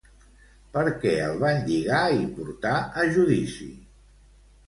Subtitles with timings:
[0.77, 3.71] Per què el van lligar i portar a judici?